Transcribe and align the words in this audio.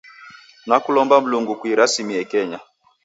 Nakulomba 0.67 1.15
Mlungu 1.21 1.53
kuirasimie 1.59 2.21
Kenya. 2.31 2.59